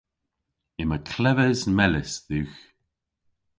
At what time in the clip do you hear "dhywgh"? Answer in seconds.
2.27-2.59